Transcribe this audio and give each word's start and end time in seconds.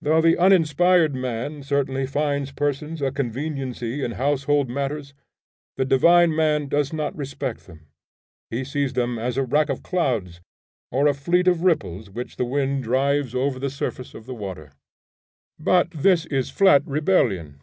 Though 0.00 0.20
the 0.20 0.38
uninspired 0.38 1.16
man 1.16 1.64
certainly 1.64 2.06
finds 2.06 2.52
persons 2.52 3.02
a 3.02 3.10
conveniency 3.10 4.04
in 4.04 4.12
household 4.12 4.70
matters, 4.70 5.14
the 5.76 5.84
divine 5.84 6.32
man 6.32 6.68
does 6.68 6.92
not 6.92 7.16
respect 7.16 7.66
them; 7.66 7.88
he 8.50 8.62
sees 8.62 8.92
them 8.92 9.18
as 9.18 9.36
a 9.36 9.42
rack 9.42 9.68
of 9.70 9.82
clouds, 9.82 10.40
or 10.92 11.08
a 11.08 11.12
fleet 11.12 11.48
of 11.48 11.64
ripples 11.64 12.08
which 12.08 12.36
the 12.36 12.44
wind 12.44 12.84
drives 12.84 13.34
over 13.34 13.58
the 13.58 13.68
surface 13.68 14.14
of 14.14 14.26
the 14.26 14.32
water. 14.34 14.70
But 15.58 15.90
this 15.90 16.24
is 16.26 16.50
flat 16.50 16.86
rebellion. 16.86 17.58